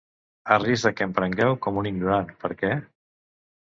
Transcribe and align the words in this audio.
A 0.55 0.55
risc 0.61 0.87
de 0.87 0.91
que 1.01 1.05
em 1.09 1.13
prengueu 1.19 1.53
com 1.67 1.77
un 1.83 1.91
ignorant, 1.93 2.35
per 2.45 2.51
què? 2.63 2.73